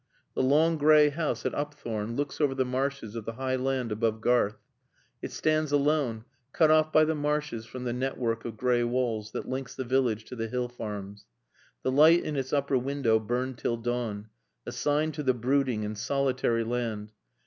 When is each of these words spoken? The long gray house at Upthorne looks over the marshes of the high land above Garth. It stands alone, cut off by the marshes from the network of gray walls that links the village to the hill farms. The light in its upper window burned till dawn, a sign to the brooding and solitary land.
The 0.33 0.41
long 0.41 0.79
gray 0.79 1.09
house 1.09 1.45
at 1.45 1.53
Upthorne 1.53 2.15
looks 2.15 2.41
over 2.41 2.55
the 2.55 2.65
marshes 2.65 3.15
of 3.15 3.25
the 3.25 3.33
high 3.33 3.55
land 3.55 3.91
above 3.91 4.19
Garth. 4.19 4.57
It 5.21 5.29
stands 5.31 5.71
alone, 5.71 6.25
cut 6.53 6.71
off 6.71 6.91
by 6.91 7.05
the 7.05 7.13
marshes 7.13 7.67
from 7.67 7.83
the 7.83 7.93
network 7.93 8.43
of 8.43 8.57
gray 8.57 8.83
walls 8.83 9.31
that 9.33 9.47
links 9.47 9.75
the 9.75 9.83
village 9.83 10.25
to 10.25 10.35
the 10.35 10.47
hill 10.47 10.69
farms. 10.69 11.25
The 11.83 11.91
light 11.91 12.23
in 12.23 12.35
its 12.35 12.51
upper 12.51 12.79
window 12.79 13.19
burned 13.19 13.59
till 13.59 13.77
dawn, 13.77 14.29
a 14.65 14.71
sign 14.71 15.11
to 15.11 15.21
the 15.21 15.35
brooding 15.35 15.85
and 15.85 15.95
solitary 15.95 16.63
land. 16.63 17.11